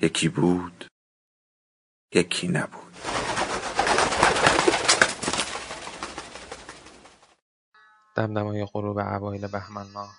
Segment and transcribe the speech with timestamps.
[0.00, 0.86] یکی بود
[2.14, 2.96] یکی نبود.
[8.16, 10.16] دمدمای غروب اوایل بهمن ماه.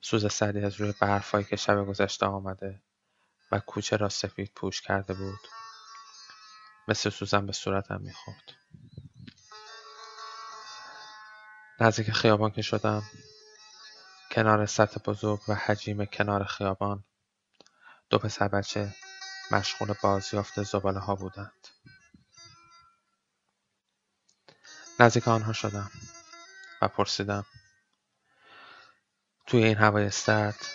[0.00, 2.82] سوز سردی از روی برفایی که شب گذشته آمده
[3.52, 5.40] و کوچه را سفید پوش کرده بود.
[6.88, 8.52] مثل سوزن به صورتم می‌خورد.
[11.80, 13.02] نزدیک خیابان که شدم
[14.30, 17.04] کنار سطح بزرگ و حجیم کنار خیابان
[18.12, 18.94] دو پسر بچه
[19.50, 21.68] مشغول بازیافت ها بودند.
[25.00, 25.90] نزدیک آنها شدم
[26.82, 27.46] و پرسیدم
[29.46, 30.66] توی این هوای سرد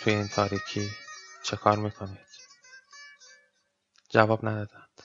[0.00, 0.90] توی این تاریکی
[1.42, 2.26] چه کار می‌کنید؟
[4.08, 5.02] جواب ندادند.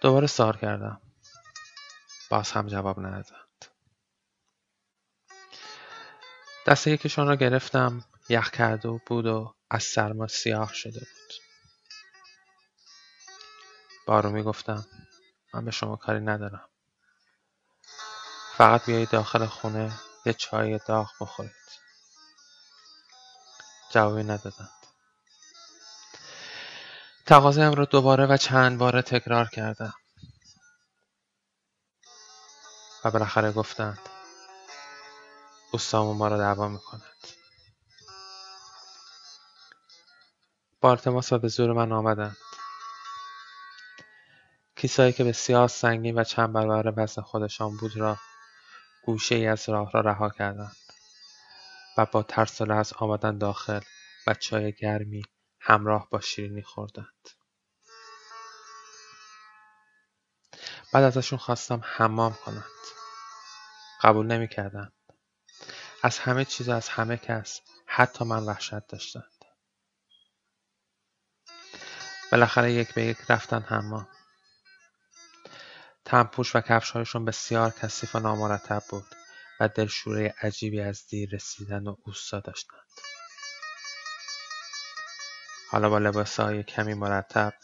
[0.00, 1.00] دوباره سار کردم.
[2.30, 3.64] باز هم جواب ندادند.
[6.66, 11.34] دست یکیشان را گرفتم یخ کرده بود و از سرما سیاه شده بود.
[14.06, 14.86] با گفتم
[15.54, 16.68] من به شما کاری ندارم.
[18.56, 19.92] فقط بیایید داخل خونه
[20.26, 21.52] یه چای داغ بخورید.
[23.90, 24.70] جوابی ندادند.
[27.26, 29.94] تقاضایم را دوباره و چند باره تکرار کردم.
[33.04, 33.98] و بالاخره گفتند
[35.72, 37.41] اوستام ما را دعوا می‌کند.
[40.82, 42.36] با التماس و به زور من آمدند.
[44.76, 48.16] کیسهایی که بسیار سنگین و چند برابر وزن خودشان بود را
[49.04, 50.76] گوشه ای از راه را رها کردند
[51.98, 53.80] و با ترس و لرز آمدند داخل
[54.26, 55.22] و چای گرمی
[55.60, 57.28] همراه با شیرینی خوردند.
[60.92, 62.64] بعد ازشون خواستم حمام کنند.
[64.02, 64.92] قبول نمی‌کردند.
[66.02, 69.31] از همه چیز از همه کس حتی من وحشت داشتند.
[72.32, 74.08] بالاخره یک به یک رفتن حمام.
[76.04, 79.04] تنپوش و کفشهایشون بسیار کثیف و نامرتب بود
[79.60, 82.80] و دلشوره عجیبی از دیر رسیدن و اوستا داشتند.
[85.70, 87.54] حالا با لباسهای کمی مرتب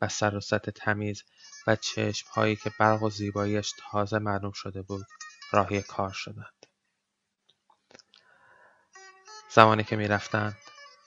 [0.00, 1.22] و سر و تمیز
[1.66, 5.06] و چشمهایی که برق و زیباییش تازه معلوم شده بود
[5.52, 6.66] راهی کار شدند.
[9.50, 10.56] زمانی که می‌رفتند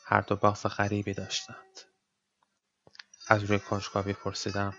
[0.05, 1.90] هر دو باغ غریبی داشتند.
[3.31, 4.73] از روی کنجکاوی پرسیدم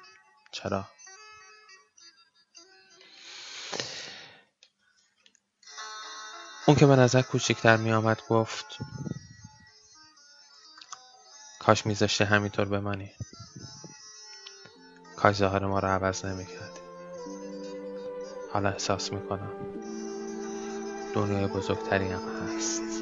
[0.51, 0.85] چرا؟
[6.67, 8.67] اون که به نظر کوچکتر می آمد گفت
[11.61, 13.13] کاش میذاشتی همینطور بمانی
[15.17, 16.81] کاش ظاهر ما رو عوض نمی کردی
[18.53, 19.53] حالا احساس می‌کنم
[21.15, 22.23] دنیای بزرگتری هم
[22.57, 23.02] هست.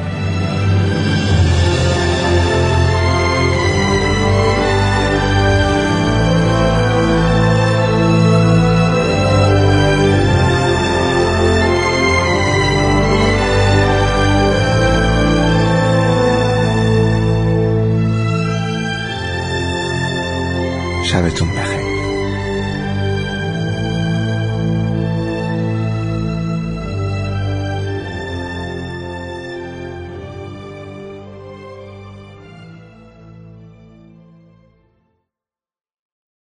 [21.11, 21.45] sabe tú.